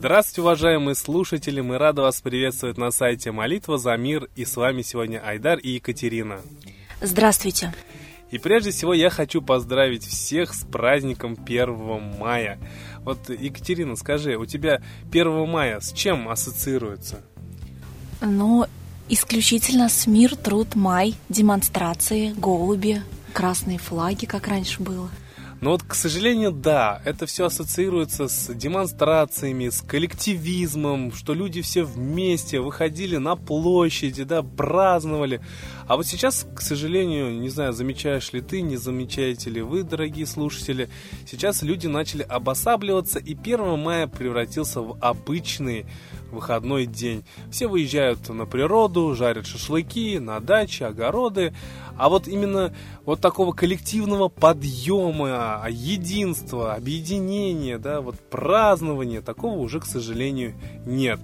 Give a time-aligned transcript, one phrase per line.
[0.00, 1.60] Здравствуйте, уважаемые слушатели!
[1.60, 4.30] Мы рады вас приветствовать на сайте Молитва за мир.
[4.34, 6.40] И с вами сегодня Айдар и Екатерина.
[7.02, 7.74] Здравствуйте!
[8.30, 12.58] И прежде всего я хочу поздравить всех с праздником 1 мая.
[13.00, 17.20] Вот, Екатерина, скажи, у тебя 1 мая с чем ассоциируется?
[18.22, 18.64] Ну,
[19.10, 23.02] исключительно с мир, труд, май, демонстрации, голуби,
[23.34, 25.10] красные флаги, как раньше было.
[25.60, 31.84] Но вот, к сожалению, да, это все ассоциируется с демонстрациями, с коллективизмом, что люди все
[31.84, 35.42] вместе выходили на площади, да, праздновали.
[35.90, 40.24] А вот сейчас, к сожалению, не знаю, замечаешь ли ты, не замечаете ли вы, дорогие
[40.24, 40.88] слушатели,
[41.26, 45.86] сейчас люди начали обосабливаться, и 1 мая превратился в обычный
[46.30, 47.24] выходной день.
[47.50, 51.52] Все выезжают на природу, жарят шашлыки, на даче, огороды.
[51.98, 52.72] А вот именно
[53.04, 60.54] вот такого коллективного подъема, единства, объединения, да, вот празднования, такого уже, к сожалению,
[60.86, 61.18] нет.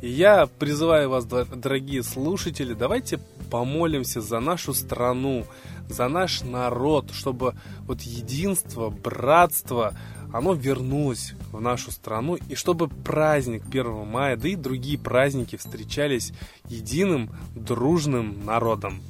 [0.00, 3.18] И я призываю вас, дорогие слушатели, давайте
[3.50, 5.44] помолимся за нашу страну,
[5.88, 9.94] за наш народ, чтобы вот единство, братство,
[10.32, 16.32] оно вернулось в нашу страну, и чтобы праздник 1 мая, да и другие праздники встречались
[16.68, 19.00] единым, дружным народом.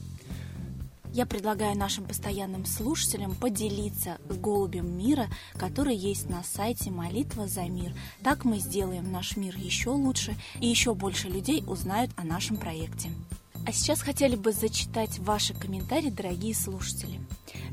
[1.12, 5.28] Я предлагаю нашим постоянным слушателям поделиться голубем мира,
[5.58, 7.92] который есть на сайте «Молитва за мир».
[8.22, 13.10] Так мы сделаем наш мир еще лучше, и еще больше людей узнают о нашем проекте.
[13.68, 17.20] А сейчас хотели бы зачитать ваши комментарии, дорогие слушатели.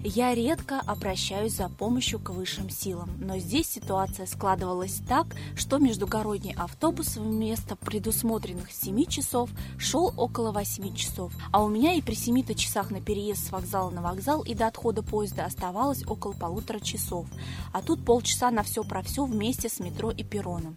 [0.03, 6.53] Я редко обращаюсь за помощью к высшим силам, но здесь ситуация складывалась так, что междугородний
[6.57, 12.43] автобус вместо предусмотренных 7 часов шел около 8 часов, а у меня и при 7
[12.55, 17.25] часах на переезд с вокзала на вокзал и до отхода поезда оставалось около полутора часов,
[17.71, 20.75] а тут полчаса на все про все вместе с метро и перроном.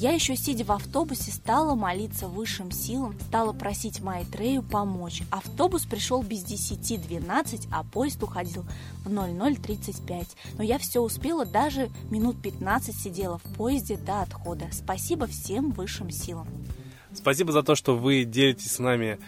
[0.00, 5.22] Я еще сидя в автобусе стала молиться высшим силам, стала просить Майтрею помочь.
[5.28, 8.64] Автобус пришел без 10-12, а поезд уходил
[9.04, 10.28] в 00.35.
[10.56, 14.68] Но я все успела, даже минут 15 сидела в поезде до отхода.
[14.70, 16.46] Спасибо всем высшим силам.
[17.12, 19.18] Спасибо за то, что вы делитесь с нами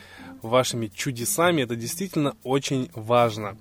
[0.41, 1.63] вашими чудесами.
[1.63, 3.57] Это действительно очень важно.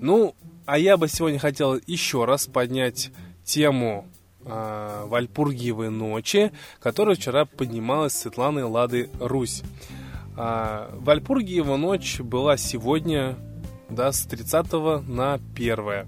[0.00, 0.34] Ну,
[0.66, 3.12] а я бы сегодня хотел еще раз поднять
[3.44, 4.08] тему
[4.44, 9.62] э, Вальпургиевой ночи, которая вчера поднималась Светланой Лады Русь.
[10.36, 13.36] Э, Вальпургиева ночь была сегодня,
[13.88, 16.06] да, с 30 на 1.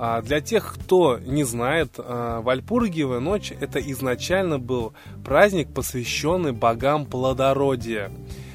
[0.00, 4.92] А для тех, кто не знает, а, Вальпургиевая ночь это изначально был
[5.24, 8.12] праздник, посвященный богам плодородия.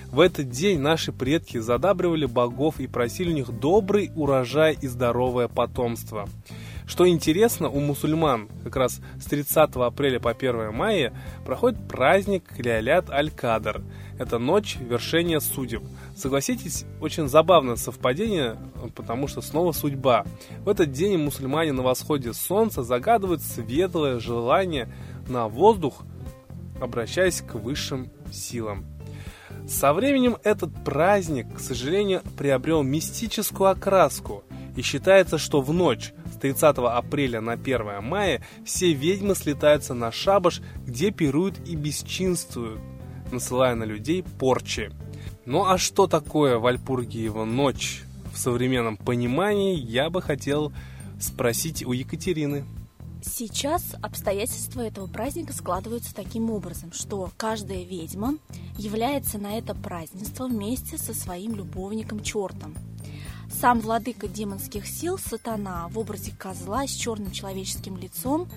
[0.09, 5.49] В этот день наши предки задабривали богов и просили у них добрый урожай и здоровое
[5.49, 6.29] потомство.
[6.85, 11.13] Что интересно, у мусульман как раз с 30 апреля по 1 мая
[11.45, 13.81] проходит праздник Лялят Аль-Кадр.
[14.19, 15.83] Это ночь вершения судеб.
[16.15, 18.57] Согласитесь, очень забавное совпадение,
[18.95, 20.25] потому что снова судьба.
[20.63, 24.93] В этот день мусульмане на восходе солнца загадывают светлое желание
[25.27, 26.03] на воздух,
[26.81, 28.85] обращаясь к высшим силам.
[29.67, 34.43] Со временем этот праздник, к сожалению, приобрел мистическую окраску,
[34.75, 40.61] и считается, что в ночь 30 апреля на 1 мая все ведьмы слетаются на шабаш,
[40.85, 42.81] где пируют и бесчинствуют,
[43.31, 44.91] насылая на людей порчи.
[45.45, 50.73] Ну а что такое Вальпургиева ночь в современном понимании, я бы хотел
[51.17, 52.65] спросить у Екатерины.
[53.21, 58.37] Сейчас обстоятельства этого праздника складываются таким образом, что каждая ведьма
[58.77, 62.75] является на это празднество вместе со своим любовником чертом.
[63.59, 68.49] Сам владыка демонских сил, сатана, в образе козла с черным человеческим лицом,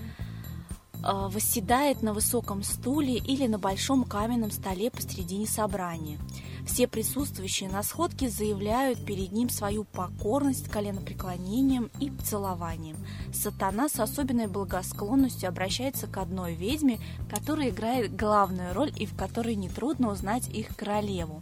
[0.95, 6.19] э, восседает на высоком стуле или на большом каменном столе посредине собрания.
[6.65, 12.97] Все присутствующие на сходке заявляют перед ним свою покорность коленопреклонением и целованием.
[13.33, 19.55] Сатана с особенной благосклонностью обращается к одной ведьме, которая играет главную роль и в которой
[19.55, 21.41] нетрудно узнать их королеву.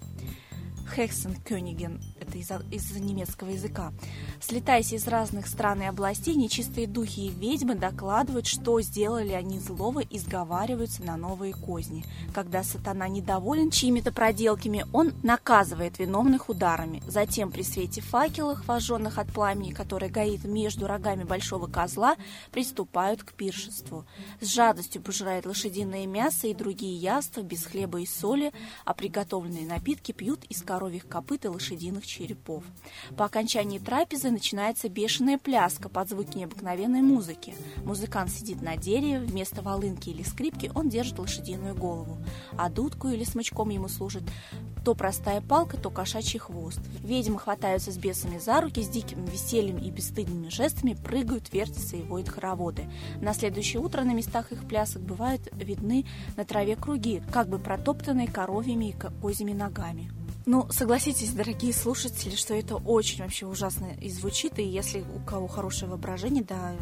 [0.96, 2.00] Хексенкёниген,
[2.36, 3.94] это из, из немецкого языка.
[4.42, 10.02] Слетаясь из разных стран и областей, нечистые духи и ведьмы докладывают, что сделали они злого
[10.02, 12.06] и сговариваются на новые козни.
[12.34, 17.02] Когда сатана недоволен чьими-то проделками, он наказывает виновных ударами.
[17.08, 22.16] Затем при свете факелов, вожженных от пламени, которое горит между рогами большого козла,
[22.52, 24.06] приступают к пиршеству.
[24.42, 28.52] С жадостью пожирают лошадиное мясо и другие яства без хлеба и соли,
[28.84, 32.64] а приготовленные напитки пьют из коровьих копыт и лошадиных черепов черепов.
[33.18, 37.54] По окончании трапезы начинается бешеная пляска под звуки необыкновенной музыки.
[37.84, 42.18] Музыкант сидит на дереве, вместо волынки или скрипки он держит лошадиную голову,
[42.58, 44.24] а дудку или смычком ему служит
[44.84, 46.80] то простая палка, то кошачий хвост.
[47.02, 52.04] Ведьмы хватаются с бесами за руки, с диким весельем и бесстыдными жестами прыгают, вертятся и
[52.04, 52.88] воют хороводы.
[53.20, 56.06] На следующее утро на местах их плясок бывают видны
[56.38, 60.12] на траве круги, как бы протоптанные коровьими и козьими ногами.
[60.48, 65.48] Ну, согласитесь, дорогие слушатели, что это очень вообще ужасно и звучит, и если у кого
[65.48, 66.76] хорошее воображение, да,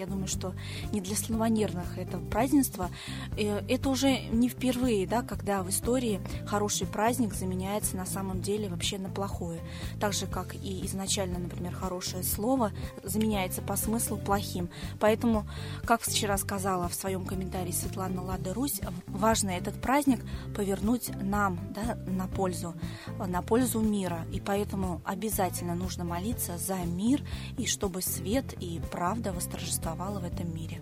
[0.00, 0.54] я думаю, что
[0.92, 2.90] не для слабонервных это празднество.
[3.36, 8.68] Э, это уже не впервые, да, когда в истории хороший праздник заменяется на самом деле
[8.68, 9.60] вообще на плохое.
[10.00, 14.70] Так же, как и изначально, например, хорошее слово заменяется по смыслу плохим.
[14.98, 15.46] Поэтому,
[15.84, 20.24] как вчера сказала в своем комментарии Светлана Лада Русь, важно этот праздник
[20.56, 22.74] повернуть нам да, на пользу,
[23.18, 24.24] на пользу мира.
[24.32, 27.22] И поэтому обязательно нужно молиться за мир
[27.58, 30.80] и чтобы свет и правда восторжествовали существовало в этом мире.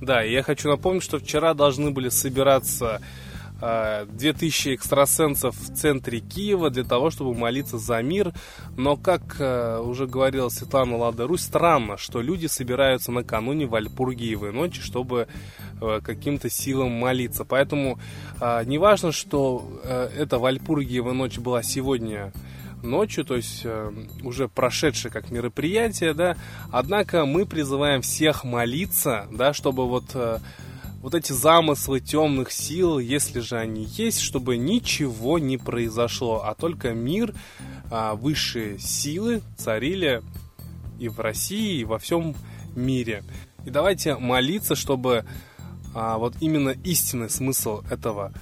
[0.00, 3.00] Да, и я хочу напомнить, что вчера должны были собираться
[3.60, 8.32] 2000 э, экстрасенсов в центре Киева для того, чтобы молиться за мир.
[8.76, 14.80] Но, как э, уже говорила Светлана Лада Русь, странно, что люди собираются накануне Вальпургиевой ночи,
[14.80, 15.28] чтобы
[15.80, 17.44] э, каким-то силам молиться.
[17.44, 18.00] Поэтому
[18.66, 22.32] не важно, что эта Вальпургиева ночь была сегодня
[22.82, 23.92] ночью, то есть э,
[24.22, 26.36] уже прошедшее как мероприятие, да.
[26.70, 30.38] Однако мы призываем всех молиться, да, чтобы вот э,
[31.00, 36.92] вот эти замыслы темных сил, если же они есть, чтобы ничего не произошло, а только
[36.92, 37.34] мир,
[37.90, 40.22] э, высшие силы царили
[40.98, 42.34] и в России, и во всем
[42.74, 43.24] мире.
[43.64, 45.24] И давайте молиться, чтобы
[45.94, 48.32] а, вот именно истинный смысл этого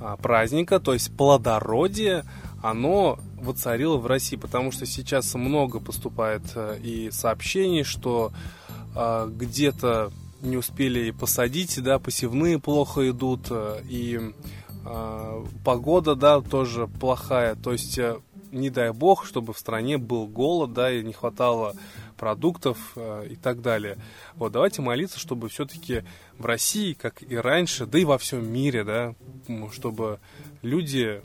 [0.00, 2.24] а, праздника, то есть плодородие,
[2.62, 8.32] оно воцарило в России, потому что сейчас много поступает э, и сообщений, что
[8.94, 14.32] э, где-то не успели посадить, да, посевные плохо идут, э, и
[14.84, 18.20] э, погода, да, тоже плохая, то есть э,
[18.52, 21.74] не дай бог, чтобы в стране был голод, да, и не хватало
[22.16, 23.98] продуктов э, и так далее.
[24.36, 26.04] Вот, давайте молиться, чтобы все-таки
[26.38, 29.14] в России, как и раньше, да и во всем мире, да,
[29.72, 30.20] чтобы
[30.62, 31.22] люди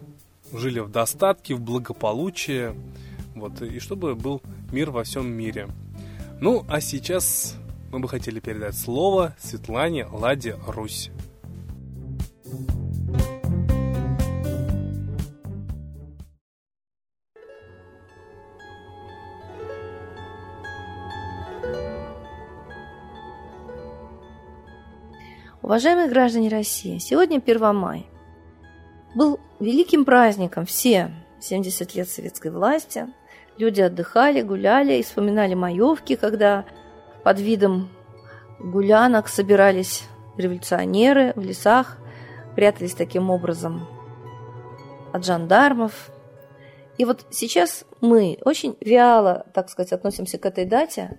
[0.54, 2.74] жили в достатке, в благополучии,
[3.36, 4.42] вот, и чтобы был
[4.72, 5.68] мир во всем мире.
[6.40, 7.56] Ну, а сейчас
[7.92, 11.12] мы бы хотели передать слово Светлане Ладе Русь.
[25.62, 28.06] Уважаемые граждане России, сегодня 1 мая
[29.16, 33.07] был великим праздником все 70 лет советской власти.
[33.57, 36.65] Люди отдыхали, гуляли и вспоминали маевки, когда
[37.24, 37.89] под видом
[38.59, 40.04] гулянок собирались
[40.38, 41.98] революционеры в лесах,
[42.56, 43.88] прятались таким образом
[45.12, 46.12] от жандармов.
[46.98, 51.15] И вот сейчас мы очень вяло, так сказать, относимся к этой дате,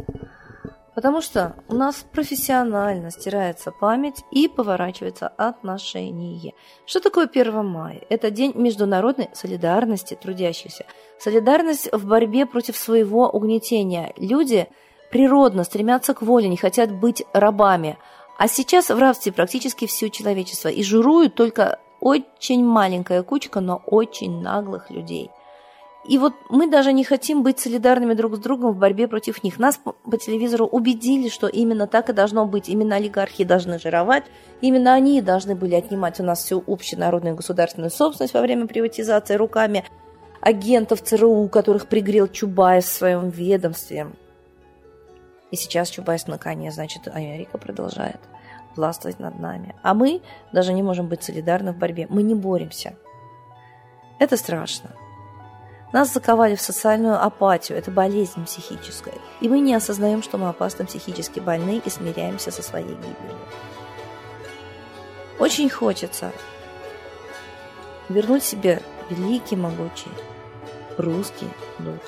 [0.99, 6.55] Потому что у нас профессионально стирается память и поворачивается отношение.
[6.87, 8.01] Что такое 1 мая?
[8.09, 10.87] Это день международной солидарности трудящихся.
[11.21, 14.13] Солидарность в борьбе против своего угнетения.
[14.17, 14.67] Люди
[15.13, 17.97] природно стремятся к воле, не хотят быть рабами.
[18.37, 20.67] А сейчас в рабстве практически все человечество.
[20.67, 25.31] И жируют только очень маленькая кучка, но очень наглых людей.
[26.09, 29.59] И вот мы даже не хотим быть солидарными друг с другом в борьбе против них.
[29.59, 32.71] Нас по телевизору убедили, что именно так и должно быть.
[32.71, 34.25] Именно олигархи должны жировать,
[34.63, 39.85] именно они должны были отнимать у нас всю общенародную государственную собственность во время приватизации руками
[40.41, 44.07] агентов ЦРУ, которых пригрел Чубайс в своем ведомстве.
[45.51, 48.21] И сейчас Чубайс на коне, значит, Америка продолжает
[48.77, 49.75] властвовать над нами.
[49.83, 50.23] А мы
[50.53, 52.07] даже не можем быть солидарны в борьбе.
[52.09, 52.95] Мы не боремся.
[54.19, 54.91] Это страшно.
[55.91, 59.15] Нас заковали в социальную апатию, это болезнь психическая.
[59.41, 63.39] И мы не осознаем, что мы опасно психически больны и смиряемся со своей гибелью.
[65.39, 66.31] Очень хочется
[68.11, 70.11] вернуть себе великий, могучий
[70.99, 72.01] русский дух.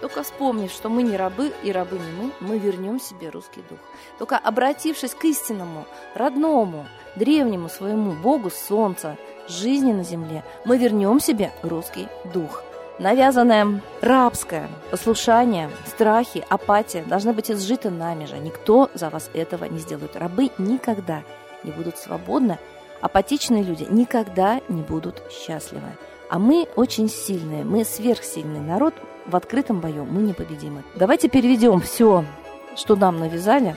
[0.00, 3.78] Только вспомнив, что мы не рабы и рабы не мы, мы вернем себе русский дух.
[4.18, 6.86] Только обратившись к истинному, родному,
[7.16, 9.16] древнему своему Богу Солнца,
[9.48, 12.62] жизни на земле, мы вернем себе русский дух–
[12.98, 18.38] Навязанное рабское послушание, страхи, апатия должны быть изжиты нами же.
[18.38, 20.14] Никто за вас этого не сделает.
[20.14, 21.22] Рабы никогда
[21.64, 22.58] не будут свободны,
[23.00, 25.88] апатичные люди никогда не будут счастливы.
[26.30, 28.94] А мы очень сильные, мы сверхсильный народ,
[29.26, 30.84] в открытом бою мы непобедимы.
[30.94, 32.24] Давайте переведем все,
[32.76, 33.74] что нам навязали,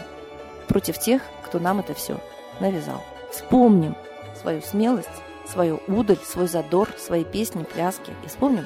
[0.67, 2.19] против тех, кто нам это все
[2.59, 3.01] навязал.
[3.31, 3.95] Вспомним
[4.39, 5.09] свою смелость,
[5.47, 8.11] свою удаль, свой задор, свои песни, пляски.
[8.23, 8.65] И вспомним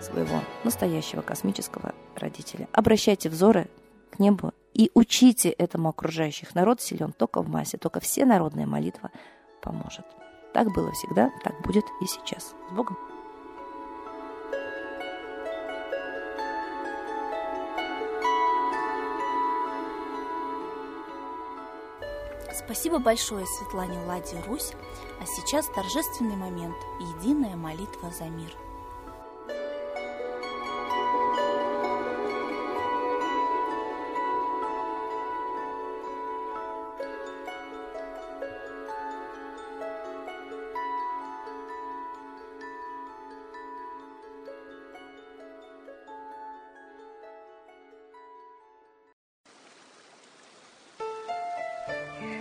[0.00, 2.68] своего настоящего космического родителя.
[2.72, 3.68] Обращайте взоры
[4.10, 6.54] к небу и учите этому окружающих.
[6.54, 9.10] Народ силен только в массе, только все народная молитва
[9.62, 10.06] поможет.
[10.52, 12.54] Так было всегда, так будет и сейчас.
[12.70, 12.96] С Богом!
[22.52, 24.72] Спасибо большое Светлане Ладе Русь,
[25.20, 28.50] а сейчас торжественный момент– единая молитва за мир–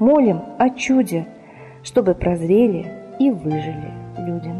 [0.00, 1.28] молим о чуде,
[1.82, 4.50] чтобы прозрели и выжили люди.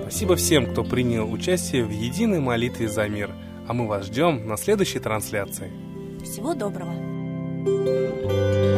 [0.00, 3.30] Спасибо всем, кто принял участие в единой молитве за мир.
[3.68, 5.70] А мы вас ждем на следующей трансляции.
[6.24, 6.94] Всего доброго!
[7.66, 8.75] thank you